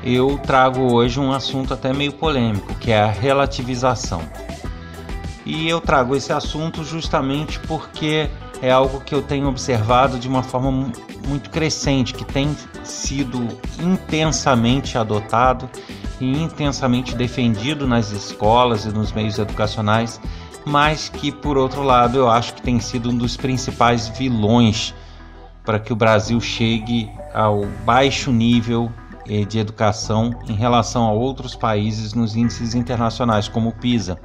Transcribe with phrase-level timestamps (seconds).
[0.02, 4.22] eu trago hoje um assunto até meio polêmico, que é a relativização.
[5.44, 8.28] E eu trago esse assunto justamente porque
[8.62, 10.92] é algo que eu tenho observado de uma forma
[11.26, 13.48] muito crescente, que tem sido
[13.82, 15.68] intensamente adotado
[16.20, 20.20] e intensamente defendido nas escolas e nos meios educacionais,
[20.64, 24.94] mas que, por outro lado, eu acho que tem sido um dos principais vilões
[25.64, 28.92] para que o Brasil chegue ao baixo nível
[29.24, 34.18] de educação em relação a outros países nos índices internacionais, como o PISA.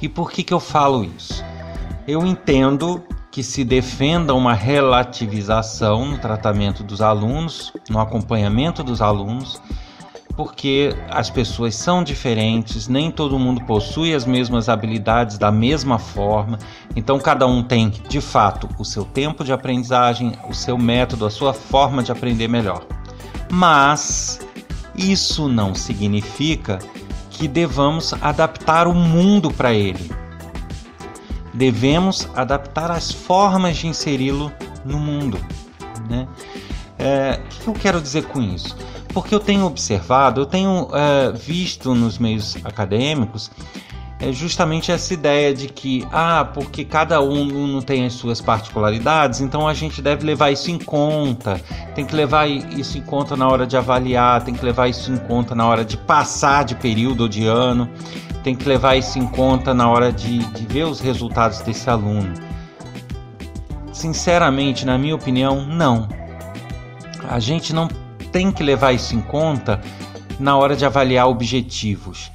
[0.00, 1.44] E por que, que eu falo isso?
[2.06, 9.60] Eu entendo que se defenda uma relativização no tratamento dos alunos, no acompanhamento dos alunos,
[10.36, 16.58] porque as pessoas são diferentes, nem todo mundo possui as mesmas habilidades da mesma forma,
[16.94, 21.30] então cada um tem de fato o seu tempo de aprendizagem, o seu método, a
[21.30, 22.86] sua forma de aprender melhor.
[23.50, 24.40] Mas
[24.94, 26.78] isso não significa
[27.30, 30.10] que devamos adaptar o mundo para ele.
[31.54, 34.52] Devemos adaptar as formas de inseri-lo
[34.84, 35.38] no mundo.
[36.08, 36.28] Né?
[36.98, 38.76] É, o que eu quero dizer com isso?
[39.12, 43.50] porque eu tenho observado, eu tenho é, visto nos meios acadêmicos
[44.20, 49.68] é justamente essa ideia de que, ah, porque cada um tem as suas particularidades, então
[49.68, 51.60] a gente deve levar isso em conta,
[51.94, 55.16] tem que levar isso em conta na hora de avaliar, tem que levar isso em
[55.16, 57.88] conta na hora de passar de período ou de ano,
[58.42, 62.34] tem que levar isso em conta na hora de, de ver os resultados desse aluno.
[63.92, 66.08] Sinceramente, na minha opinião, não.
[67.28, 67.88] A gente não
[68.32, 69.80] tem que levar isso em conta
[70.40, 72.30] na hora de avaliar objetivos.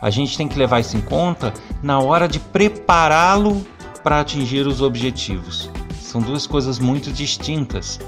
[0.00, 3.66] A gente tem que levar isso em conta na hora de prepará-lo
[4.02, 5.70] para atingir os objetivos.
[6.00, 8.00] São duas coisas muito distintas.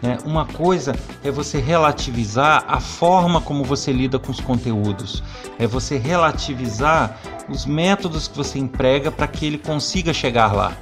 [0.00, 0.18] Né?
[0.24, 5.22] Uma coisa é você relativizar a forma como você lida com os conteúdos,
[5.58, 10.72] é você relativizar os métodos que você emprega para que ele consiga chegar lá.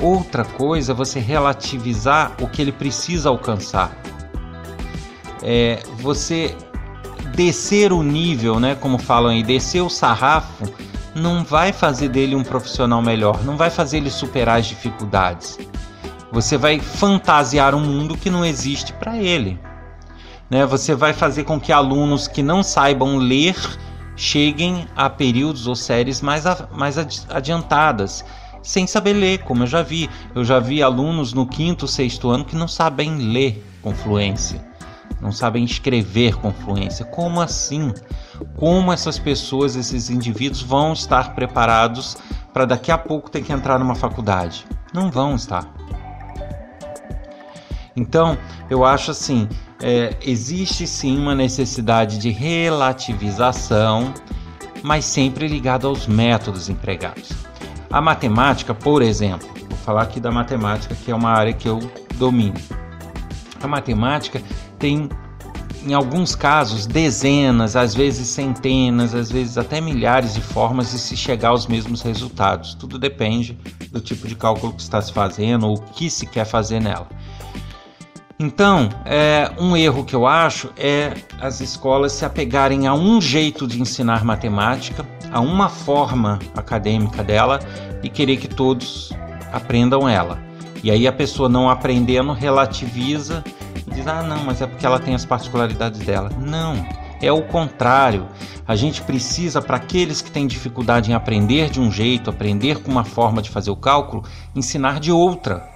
[0.00, 4.02] Outra coisa é você relativizar o que ele precisa alcançar
[5.42, 6.56] é, você
[7.34, 10.64] descer o nível, né, como falam aí, descer o sarrafo,
[11.14, 15.58] não vai fazer dele um profissional melhor, não vai fazer ele superar as dificuldades.
[16.30, 19.60] Você vai fantasiar um mundo que não existe para ele.
[20.48, 20.64] Né?
[20.64, 23.56] Você vai fazer com que alunos que não saibam ler
[24.16, 26.44] cheguem a períodos ou séries mais,
[26.74, 26.96] mais
[27.28, 28.24] adiantadas,
[28.62, 30.08] sem saber ler, como eu já vi.
[30.34, 34.71] Eu já vi alunos no quinto, sexto ano que não sabem ler com fluência
[35.22, 37.04] não sabem escrever com fluência.
[37.04, 37.94] Como assim?
[38.56, 42.16] Como essas pessoas, esses indivíduos vão estar preparados
[42.52, 44.66] para daqui a pouco ter que entrar numa faculdade?
[44.92, 45.72] Não vão estar.
[47.94, 48.36] Então,
[48.68, 49.48] eu acho assim:
[49.80, 54.12] é, existe sim uma necessidade de relativização,
[54.82, 57.30] mas sempre ligado aos métodos empregados.
[57.90, 61.78] A matemática, por exemplo, vou falar aqui da matemática, que é uma área que eu
[62.16, 62.58] domino.
[63.62, 64.42] A matemática
[64.82, 65.08] tem,
[65.86, 71.16] em alguns casos, dezenas, às vezes centenas, às vezes até milhares de formas de se
[71.16, 72.74] chegar aos mesmos resultados.
[72.74, 73.56] Tudo depende
[73.92, 77.06] do tipo de cálculo que está se fazendo ou o que se quer fazer nela.
[78.40, 83.68] Então, é, um erro que eu acho é as escolas se apegarem a um jeito
[83.68, 87.60] de ensinar matemática, a uma forma acadêmica dela
[88.02, 89.12] e querer que todos
[89.52, 90.42] aprendam ela.
[90.82, 93.44] E aí a pessoa não aprendendo relativiza
[93.88, 96.30] diz: ah, não, mas é porque ela tem as particularidades dela.
[96.38, 96.74] Não,
[97.20, 98.26] é o contrário.
[98.66, 102.90] A gente precisa, para aqueles que têm dificuldade em aprender de um jeito, aprender com
[102.90, 104.24] uma forma de fazer o cálculo,
[104.54, 105.68] ensinar de outra.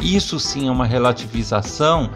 [0.00, 2.10] Isso sim é uma relativização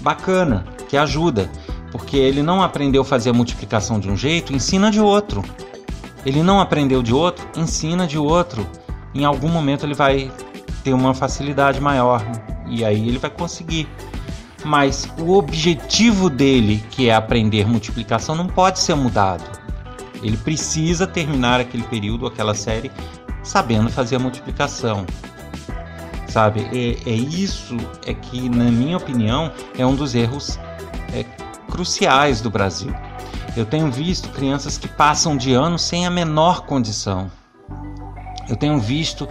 [0.00, 1.50] bacana, que ajuda,
[1.92, 5.44] porque ele não aprendeu a fazer a multiplicação de um jeito, ensina de outro.
[6.24, 8.66] Ele não aprendeu de outro, ensina de outro.
[9.14, 10.30] Em algum momento ele vai
[10.84, 12.22] ter uma facilidade maior
[12.66, 13.88] e aí ele vai conseguir.
[14.64, 19.44] Mas o objetivo dele, que é aprender multiplicação, não pode ser mudado.
[20.22, 22.90] Ele precisa terminar aquele período, aquela série,
[23.42, 25.06] sabendo fazer a multiplicação.
[26.28, 26.60] Sabe?
[26.72, 27.76] É, é isso
[28.06, 30.58] é que, na minha opinião, é um dos erros
[31.12, 31.24] é,
[31.70, 32.94] cruciais do Brasil.
[33.56, 37.30] Eu tenho visto crianças que passam de ano sem a menor condição.
[38.48, 39.28] Eu tenho visto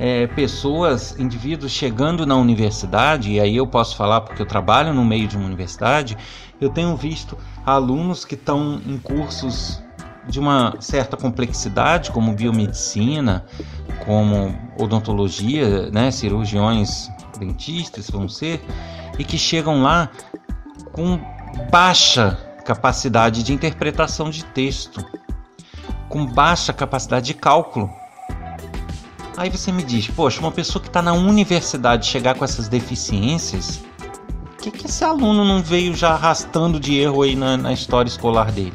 [0.00, 5.04] é, pessoas, indivíduos chegando na universidade, e aí eu posso falar porque eu trabalho no
[5.04, 6.16] meio de uma universidade,
[6.58, 7.36] eu tenho visto
[7.66, 9.82] alunos que estão em cursos
[10.26, 13.44] de uma certa complexidade, como biomedicina,
[14.06, 18.64] como odontologia, né, cirurgiões dentistas vão ser,
[19.18, 20.08] e que chegam lá
[20.92, 21.20] com
[21.70, 25.04] baixa capacidade de interpretação de texto,
[26.08, 27.99] com baixa capacidade de cálculo.
[29.40, 33.80] Aí você me diz, poxa, uma pessoa que está na universidade chegar com essas deficiências,
[34.52, 38.06] o que, que esse aluno não veio já arrastando de erro aí na, na história
[38.06, 38.74] escolar dele?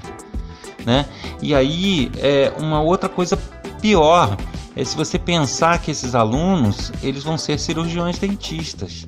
[0.83, 1.05] Né?
[1.39, 3.37] E aí, é, uma outra coisa
[3.79, 4.35] pior
[4.75, 9.07] é se você pensar que esses alunos eles vão ser cirurgiões dentistas.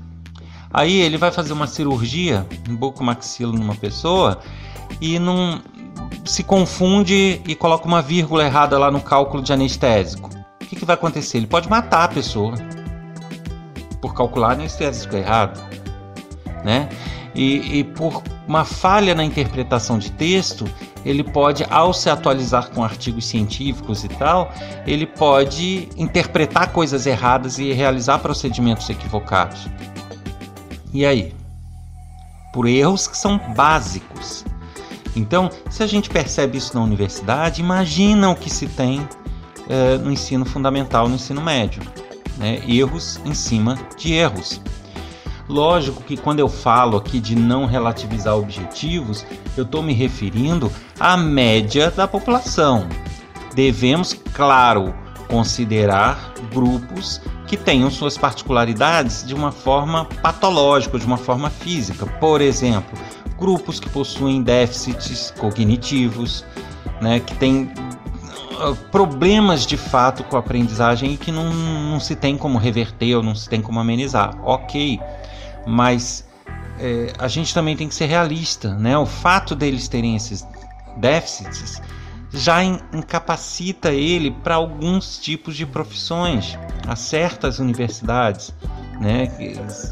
[0.71, 4.41] Aí ele vai fazer uma cirurgia em boca maxilo numa pessoa
[5.01, 5.59] e não
[6.23, 10.36] se confunde e coloca uma vírgula errada lá no cálculo de anestésico
[10.67, 11.37] o que, que vai acontecer?
[11.37, 12.53] Ele pode matar a pessoa
[14.01, 15.57] por calcular anestésico errado,
[16.61, 16.89] né?
[17.33, 20.65] E, e, por uma falha na interpretação de texto,
[21.05, 24.51] ele pode, ao se atualizar com artigos científicos e tal,
[24.85, 29.67] ele pode interpretar coisas erradas e realizar procedimentos equivocados.
[30.93, 31.33] E aí?
[32.51, 34.43] Por erros que são básicos.
[35.15, 39.07] Então, se a gente percebe isso na universidade, imagina o que se tem
[39.69, 41.81] uh, no ensino fundamental, no ensino médio.
[42.37, 42.61] Né?
[42.67, 44.61] Erros em cima de erros.
[45.47, 49.25] Lógico que quando eu falo aqui de não relativizar objetivos,
[49.55, 52.87] eu estou me referindo à média da população.
[53.55, 54.93] Devemos, claro,
[55.29, 62.05] considerar grupos que tenham suas particularidades de uma forma patológica, de uma forma física.
[62.05, 62.97] Por exemplo,
[63.37, 66.43] grupos que possuem déficits cognitivos,
[67.01, 67.71] né, que têm
[68.91, 73.23] problemas de fato com a aprendizagem e que não, não se tem como reverter ou
[73.23, 74.37] não se tem como amenizar.
[74.43, 74.99] Ok,
[75.65, 76.27] mas
[76.79, 78.97] é, a gente também tem que ser realista, né?
[78.97, 80.45] O fato deles terem esses
[80.97, 81.81] déficits
[82.31, 86.57] já incapacita ele para alguns tipos de profissões,
[86.87, 88.53] a certas universidades.
[88.99, 89.29] Né?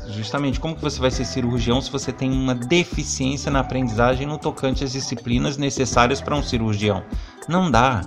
[0.08, 4.38] Justamente como que você vai ser cirurgião se você tem uma deficiência na aprendizagem no
[4.38, 7.04] tocante às disciplinas necessárias para um cirurgião?
[7.48, 8.02] Não dá.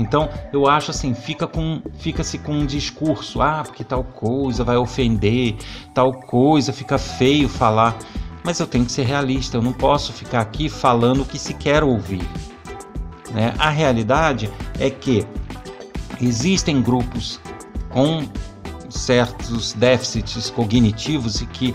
[0.00, 4.76] Então, eu acho assim, fica com fica-se com um discurso, ah, porque tal coisa vai
[4.76, 5.56] ofender,
[5.92, 7.96] tal coisa fica feio falar.
[8.42, 11.52] Mas eu tenho que ser realista, eu não posso ficar aqui falando o que se
[11.52, 12.26] quer ouvir.
[13.32, 13.52] Né?
[13.58, 15.26] A realidade é que
[16.20, 17.38] existem grupos
[17.90, 18.26] com
[18.88, 21.74] certos déficits cognitivos e que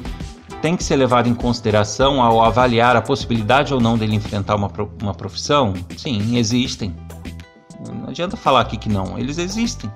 [0.62, 4.72] tem que ser levado em consideração ao avaliar a possibilidade ou não dele enfrentar uma,
[5.02, 5.74] uma profissão?
[5.98, 6.96] Sim, existem.
[7.94, 9.92] Não adianta falar aqui que não, eles existem.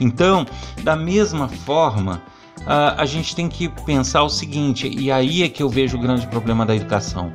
[0.00, 0.46] Então,
[0.82, 2.22] da mesma forma,
[2.66, 6.00] a, a gente tem que pensar o seguinte, e aí é que eu vejo o
[6.00, 7.32] grande problema da educação.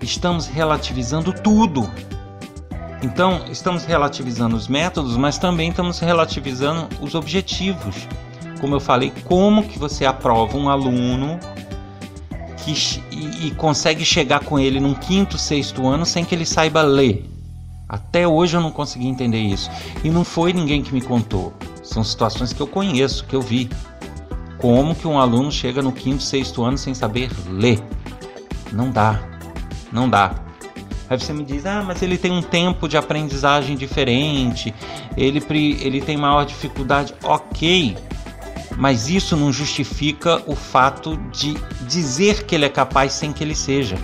[0.00, 1.90] Estamos relativizando tudo.
[3.02, 8.06] Então, estamos relativizando os métodos, mas também estamos relativizando os objetivos.
[8.64, 11.38] Como eu falei, como que você aprova um aluno
[12.56, 12.72] que,
[13.10, 17.30] e, e consegue chegar com ele num quinto, sexto ano sem que ele saiba ler?
[17.86, 19.70] Até hoje eu não consegui entender isso.
[20.02, 21.52] E não foi ninguém que me contou.
[21.82, 23.68] São situações que eu conheço, que eu vi.
[24.56, 27.82] Como que um aluno chega no quinto, sexto ano sem saber ler?
[28.72, 29.20] Não dá.
[29.92, 30.36] Não dá.
[31.10, 34.74] Aí você me diz, ah, mas ele tem um tempo de aprendizagem diferente,
[35.18, 35.44] ele,
[35.82, 37.14] ele tem maior dificuldade.
[37.22, 37.94] Ok,
[38.76, 41.54] mas isso não justifica o fato de
[41.86, 43.96] dizer que ele é capaz sem que ele seja.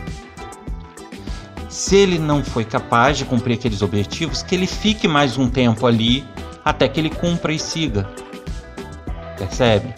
[1.68, 5.86] Se ele não foi capaz de cumprir aqueles objetivos, que ele fique mais um tempo
[5.86, 6.24] ali
[6.64, 8.08] até que ele cumpra e siga.
[9.38, 9.94] Percebe?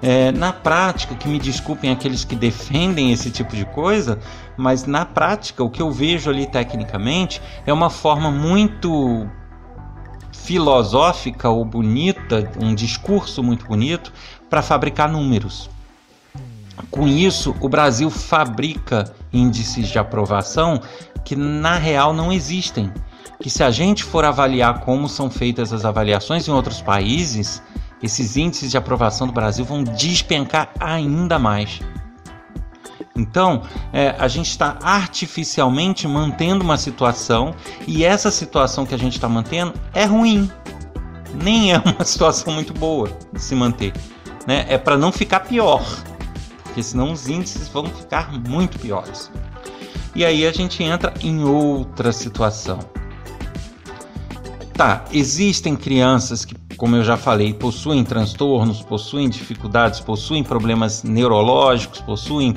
[0.00, 4.18] É, na prática, que me desculpem aqueles que defendem esse tipo de coisa,
[4.56, 9.28] mas na prática o que eu vejo ali tecnicamente é uma forma muito
[10.48, 14.10] filosófica ou bonita, um discurso muito bonito
[14.48, 15.68] para fabricar números.
[16.90, 20.80] Com isso, o Brasil fabrica índices de aprovação
[21.22, 22.90] que na real não existem.
[23.38, 27.62] Que se a gente for avaliar como são feitas as avaliações em outros países,
[28.02, 31.78] esses índices de aprovação do Brasil vão despencar ainda mais.
[33.18, 37.54] Então, é, a gente está artificialmente mantendo uma situação
[37.86, 40.50] e essa situação que a gente está mantendo é ruim.
[41.34, 43.92] Nem é uma situação muito boa de se manter.
[44.46, 44.64] Né?
[44.68, 45.84] É para não ficar pior,
[46.62, 49.30] porque senão os índices vão ficar muito piores.
[50.14, 52.78] E aí a gente entra em outra situação.
[54.72, 62.00] Tá, existem crianças que como eu já falei, possuem transtornos, possuem dificuldades, possuem problemas neurológicos,
[62.00, 62.54] possuem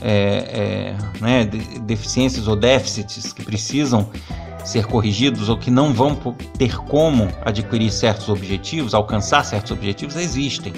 [0.00, 4.08] é, é, né, deficiências ou déficits que precisam
[4.64, 6.14] ser corrigidos ou que não vão
[6.56, 10.72] ter como adquirir certos objetivos, alcançar certos objetivos, existem.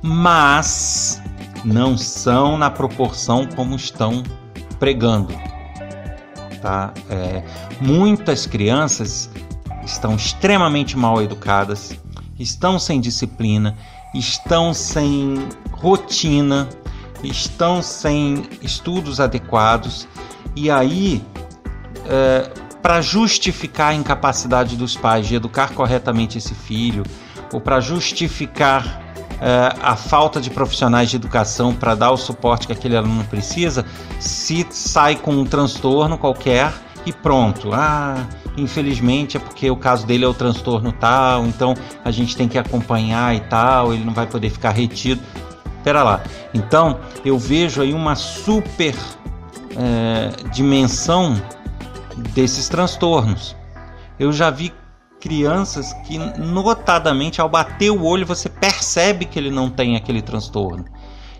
[0.00, 1.20] Mas
[1.64, 4.22] não são na proporção como estão
[4.78, 5.34] pregando.
[6.62, 6.92] Tá?
[7.10, 7.42] É,
[7.80, 9.30] muitas crianças
[9.84, 11.98] estão extremamente mal educadas,
[12.38, 13.76] estão sem disciplina,
[14.14, 16.68] estão sem rotina,
[17.22, 20.06] estão sem estudos adequados
[20.54, 21.22] e aí
[22.06, 22.50] é,
[22.82, 27.02] para justificar a incapacidade dos pais de educar corretamente esse filho
[27.52, 29.02] ou para justificar
[29.40, 33.84] é, a falta de profissionais de educação para dar o suporte que aquele aluno precisa,
[34.18, 36.72] se sai com um transtorno qualquer
[37.06, 37.70] e pronto.
[37.72, 42.48] Ah, infelizmente é porque o caso dele é o transtorno tal, então a gente tem
[42.48, 45.20] que acompanhar e tal, ele não vai poder ficar retido.
[45.88, 46.20] Pera lá.
[46.52, 48.94] Então eu vejo aí uma super
[49.74, 51.42] é, dimensão
[52.34, 53.56] desses transtornos.
[54.20, 54.70] Eu já vi
[55.18, 60.84] crianças que notadamente ao bater o olho você percebe que ele não tem aquele transtorno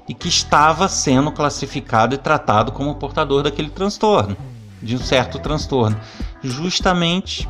[0.09, 4.35] e que estava sendo classificado e tratado como portador daquele transtorno
[4.83, 6.01] de um certo transtorno,
[6.43, 7.47] justamente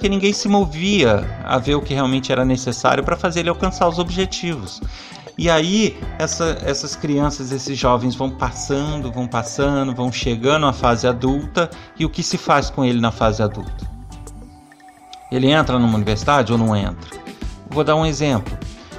[0.00, 3.86] porque ninguém se movia a ver o que realmente era necessário para fazer ele alcançar
[3.86, 4.80] os objetivos.
[5.40, 11.06] E aí essa, essas crianças, esses jovens vão passando, vão passando, vão chegando à fase
[11.06, 13.90] adulta e o que se faz com ele na fase adulta?
[15.32, 17.18] Ele entra numa universidade ou não entra?
[17.70, 18.52] Vou dar um exemplo.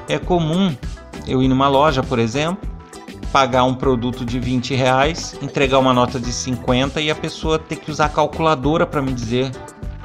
[0.10, 0.76] É comum
[1.28, 2.68] eu ir numa loja, por exemplo,
[3.32, 7.76] pagar um produto de 20 reais, entregar uma nota de 50 e a pessoa ter
[7.76, 9.52] que usar a calculadora para me dizer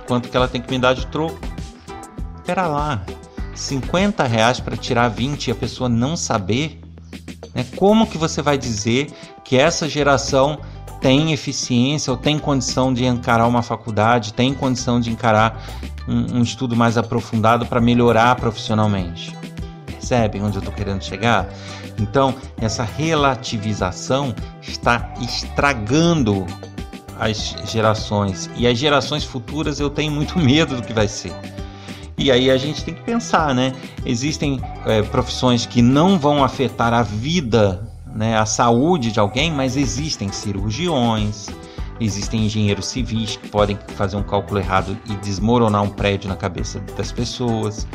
[0.06, 1.38] quanto que ela tem que me dar de troco.
[2.44, 3.00] Pera lá,
[3.56, 6.80] 50 reais para tirar 20 e a pessoa não saber?
[7.54, 7.64] Né?
[7.76, 9.10] Como que você vai dizer
[9.44, 10.58] que essa geração
[11.00, 15.64] tem eficiência ou tem condição de encarar uma faculdade, tem condição de encarar
[16.06, 19.36] um, um estudo mais aprofundado para melhorar profissionalmente?
[19.86, 21.48] Percebem onde eu estou querendo chegar?
[21.98, 26.46] Então, essa relativização está estragando
[27.18, 31.32] as gerações e as gerações futuras eu tenho muito medo do que vai ser.
[32.18, 33.74] E aí a gente tem que pensar, né?
[34.04, 39.76] Existem é, profissões que não vão afetar a vida, né, a saúde de alguém, mas
[39.76, 41.48] existem cirurgiões,
[42.00, 46.80] existem engenheiros civis que podem fazer um cálculo errado e desmoronar um prédio na cabeça
[46.96, 47.86] das pessoas.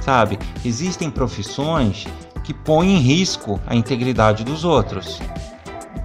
[0.00, 0.38] Sabe?
[0.64, 2.06] Existem profissões
[2.42, 5.20] que põe em risco a integridade dos outros.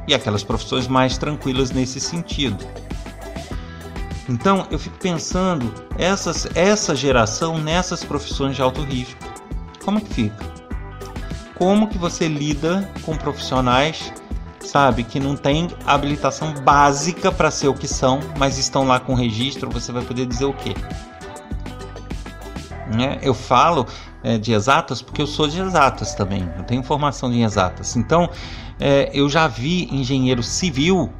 [0.07, 2.65] E aquelas profissões mais tranquilas nesse sentido.
[4.29, 9.19] Então eu fico pensando essas, essa geração nessas profissões de alto risco.
[9.83, 10.45] Como que fica?
[11.55, 14.13] Como que você lida com profissionais,
[14.59, 19.15] sabe, que não têm habilitação básica para ser o que são, mas estão lá com
[19.15, 20.75] registro, você vai poder dizer o quê?
[22.95, 23.17] Né?
[23.23, 23.87] Eu falo
[24.23, 27.95] é, de exatas porque eu sou de exatas também, eu tenho formação em exatas.
[27.95, 28.29] Então,
[28.79, 31.11] é, eu já vi engenheiro civil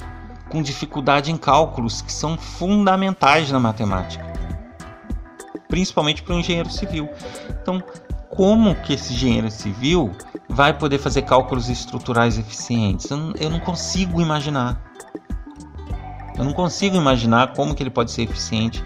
[0.50, 4.26] com dificuldade em cálculos que são fundamentais na matemática,
[5.68, 7.08] principalmente para o engenheiro civil.
[7.62, 7.82] Então,
[8.30, 10.12] como que esse engenheiro civil
[10.48, 13.10] vai poder fazer cálculos estruturais eficientes?
[13.10, 14.82] Eu não, eu não consigo imaginar.
[16.38, 18.84] Eu não consigo imaginar como que ele pode ser eficiente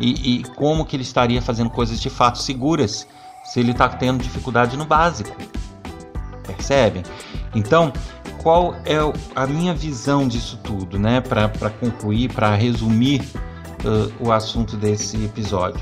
[0.00, 3.06] e, e como que ele estaria fazendo coisas de fato seguras
[3.44, 5.36] se ele está tendo dificuldade no básico.
[6.46, 7.02] Percebem?
[7.54, 7.92] Então,
[8.44, 8.98] qual é
[9.34, 11.22] a minha visão disso tudo, né?
[11.22, 13.22] Para concluir, para resumir
[13.82, 15.80] uh, o assunto desse episódio.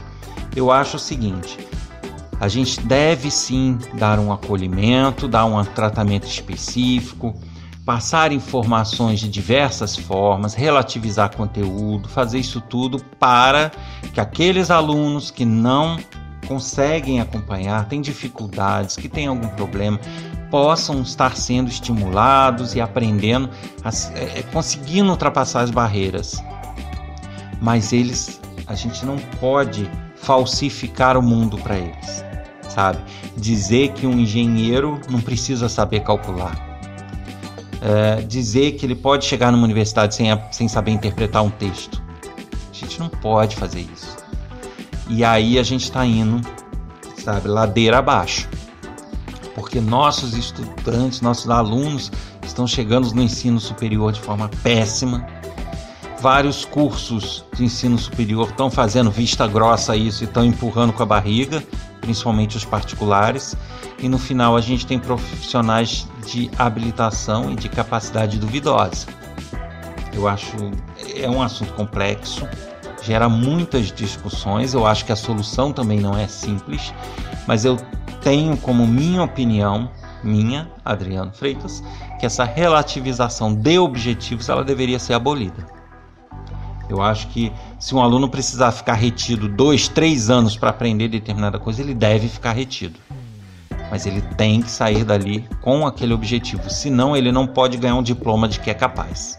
[0.54, 1.58] Eu acho o seguinte:
[2.40, 7.34] a gente deve sim dar um acolhimento, dar um tratamento específico,
[7.84, 13.72] passar informações de diversas formas, relativizar conteúdo, fazer isso tudo para
[14.14, 15.98] que aqueles alunos que não
[16.46, 19.98] conseguem acompanhar, têm dificuldades, que têm algum problema,
[20.52, 23.48] possam estar sendo estimulados e aprendendo,
[24.14, 26.44] é, é, conseguindo ultrapassar as barreiras.
[27.58, 32.22] Mas eles, a gente não pode falsificar o mundo para eles,
[32.68, 32.98] sabe?
[33.34, 36.54] Dizer que um engenheiro não precisa saber calcular.
[37.80, 42.02] É, dizer que ele pode chegar numa universidade sem, sem saber interpretar um texto.
[42.70, 44.18] A gente não pode fazer isso.
[45.08, 46.46] E aí a gente está indo,
[47.16, 48.48] sabe, ladeira abaixo.
[49.54, 52.10] Porque nossos estudantes, nossos alunos
[52.44, 55.26] estão chegando no ensino superior de forma péssima.
[56.20, 61.02] Vários cursos de ensino superior estão fazendo vista grossa a isso e estão empurrando com
[61.02, 61.62] a barriga,
[62.00, 63.56] principalmente os particulares.
[63.98, 69.06] E no final a gente tem profissionais de habilitação e de capacidade duvidosa.
[70.12, 70.56] Eu acho
[71.16, 72.46] é um assunto complexo,
[73.02, 74.74] gera muitas discussões.
[74.74, 76.92] Eu acho que a solução também não é simples,
[77.46, 77.76] mas eu
[78.22, 79.90] tenho como minha opinião,
[80.22, 81.82] minha, Adriano Freitas,
[82.18, 85.66] que essa relativização de objetivos ela deveria ser abolida.
[86.88, 91.58] Eu acho que se um aluno precisar ficar retido dois, três anos para aprender determinada
[91.58, 92.98] coisa, ele deve ficar retido.
[93.90, 98.02] Mas ele tem que sair dali com aquele objetivo, senão ele não pode ganhar um
[98.02, 99.38] diploma de que é capaz.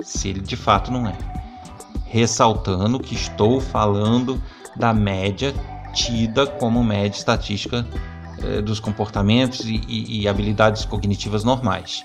[0.00, 1.14] Se ele de fato não é
[2.06, 4.40] ressaltando que estou falando
[4.76, 5.52] da média
[5.96, 7.86] tida como média estatística
[8.42, 12.04] eh, dos comportamentos e, e, e, habilidades cognitivas normais.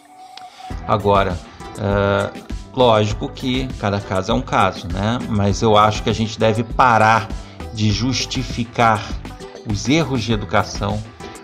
[0.88, 1.38] Agora,
[1.78, 2.42] eh,
[2.74, 5.20] lógico que cada caso é um caso, né?
[5.28, 7.28] Mas eu acho que a gente deve parar
[7.74, 9.06] de justificar
[9.70, 11.02] os erros de educação,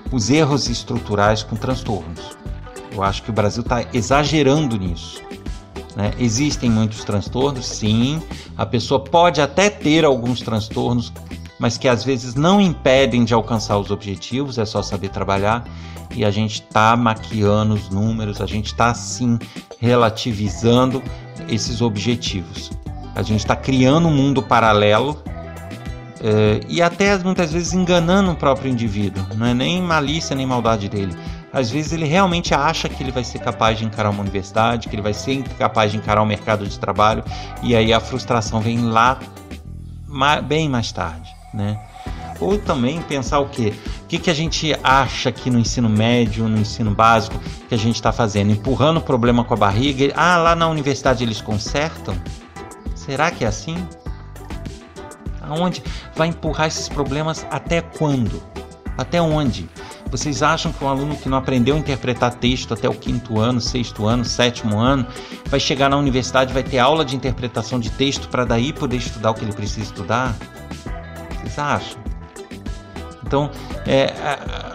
[0.09, 2.37] os erros estruturais com transtornos.
[2.91, 5.21] Eu acho que o Brasil está exagerando nisso.
[5.97, 6.13] Né?
[6.19, 8.21] Existem muitos transtornos, sim.
[8.55, 11.11] A pessoa pode até ter alguns transtornos,
[11.59, 15.63] mas que às vezes não impedem de alcançar os objetivos, é só saber trabalhar.
[16.15, 19.37] E a gente está maquiando os números, a gente está sim
[19.79, 21.03] relativizando
[21.47, 22.71] esses objetivos.
[23.15, 25.21] A gente está criando um mundo paralelo
[26.21, 29.23] é, e até muitas vezes enganando o próprio indivíduo.
[29.35, 31.15] Não é nem malícia nem maldade dele
[31.51, 34.95] às vezes ele realmente acha que ele vai ser capaz de encarar uma universidade, que
[34.95, 37.23] ele vai ser capaz de encarar o um mercado de trabalho,
[37.63, 39.19] e aí a frustração vem lá
[40.43, 41.79] bem mais tarde, né?
[42.39, 43.73] Ou também pensar o quê?
[44.03, 47.77] O que, que a gente acha que no ensino médio, no ensino básico, que a
[47.77, 48.51] gente está fazendo?
[48.51, 50.13] Empurrando o problema com a barriga?
[50.15, 52.15] Ah, lá na universidade eles consertam?
[52.95, 53.75] Será que é assim?
[55.41, 55.81] Aonde
[56.15, 58.41] vai empurrar esses problemas até quando?
[58.97, 59.69] Até onde?
[60.09, 63.59] Vocês acham que um aluno que não aprendeu a interpretar texto até o quinto ano,
[63.59, 65.05] sexto ano, sétimo ano,
[65.45, 69.31] vai chegar na universidade vai ter aula de interpretação de texto para daí poder estudar
[69.31, 70.35] o que ele precisa estudar?
[71.47, 71.99] Vocês acham?
[73.25, 73.49] Então,
[73.85, 74.13] é,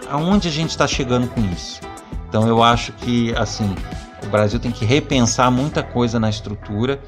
[0.09, 1.79] aonde a gente está chegando com isso?
[2.27, 3.75] Então, eu acho que assim
[4.23, 6.99] o Brasil tem que repensar muita coisa na estrutura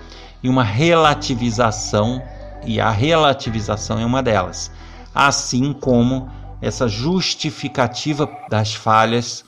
[0.43, 2.21] e uma relativização,
[2.63, 4.71] e a relativização é uma delas,
[5.13, 6.29] assim como
[6.61, 9.43] essa justificativa das falhas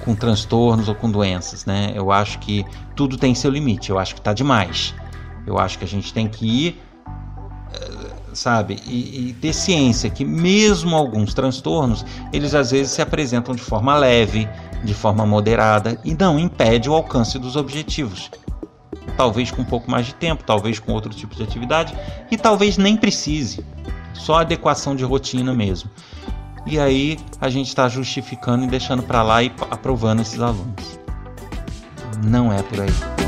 [0.00, 1.92] com transtornos ou com doenças, né?
[1.94, 3.90] Eu acho que tudo tem seu limite.
[3.90, 4.94] Eu acho que está demais.
[5.46, 6.82] Eu acho que a gente tem que ir,
[8.38, 13.62] sabe, e, e, ter ciência que mesmo alguns transtornos eles às vezes se apresentam de
[13.62, 14.48] forma leve,
[14.84, 18.30] de forma moderada e não impede o alcance dos objetivos.
[19.16, 21.96] Talvez com um pouco mais de tempo, talvez com outro tipo de atividade
[22.30, 23.64] e talvez nem precise.
[24.14, 25.90] Só adequação de rotina mesmo
[26.68, 30.98] e aí a gente está justificando e deixando para lá e aprovando esses alunos.
[32.22, 33.27] Não é por aí.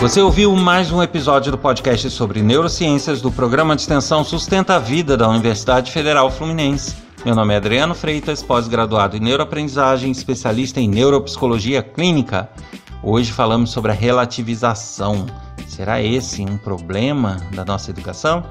[0.00, 4.78] Você ouviu mais um episódio do podcast sobre neurociências do programa de extensão Sustenta a
[4.78, 6.96] Vida da Universidade Federal Fluminense.
[7.24, 12.48] Meu nome é Adriano Freitas, pós-graduado em neuroaprendizagem, especialista em neuropsicologia clínica.
[13.02, 15.26] Hoje falamos sobre a relativização
[15.78, 18.42] Será esse um problema da nossa educação?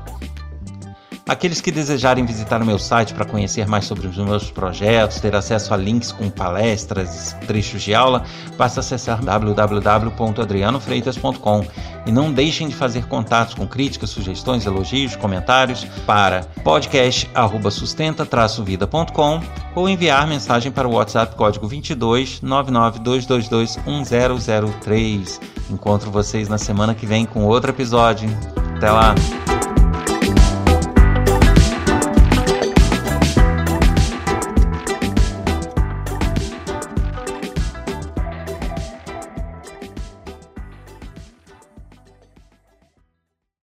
[1.28, 5.36] Aqueles que desejarem visitar o meu site para conhecer mais sobre os meus projetos, ter
[5.36, 8.24] acesso a links com palestras, trechos de aula,
[8.58, 11.68] basta acessar www.adrianofreitas.com
[12.06, 19.42] e não deixem de fazer contatos com críticas, sugestões, elogios, comentários para podcast@sustenta-vida.com
[19.76, 25.42] ou enviar mensagem para o WhatsApp código 22 99222 1003.
[25.70, 28.30] Encontro vocês na semana que vem com outro episódio.
[28.78, 29.14] Até lá!